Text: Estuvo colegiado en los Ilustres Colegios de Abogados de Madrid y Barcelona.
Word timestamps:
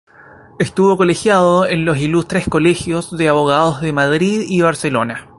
Estuvo 0.57 0.97
colegiado 0.97 1.67
en 1.67 1.85
los 1.85 1.99
Ilustres 1.99 2.47
Colegios 2.49 3.15
de 3.15 3.29
Abogados 3.29 3.81
de 3.81 3.93
Madrid 3.93 4.45
y 4.47 4.61
Barcelona. 4.63 5.27